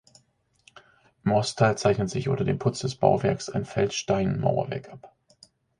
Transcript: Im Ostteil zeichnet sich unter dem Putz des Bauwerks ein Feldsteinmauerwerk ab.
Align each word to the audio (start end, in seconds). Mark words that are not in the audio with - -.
Im 1.23 1.31
Ostteil 1.31 1.77
zeichnet 1.77 2.09
sich 2.09 2.27
unter 2.27 2.43
dem 2.43 2.57
Putz 2.57 2.79
des 2.79 2.95
Bauwerks 2.95 3.51
ein 3.51 3.65
Feldsteinmauerwerk 3.65 4.89
ab. 4.89 5.13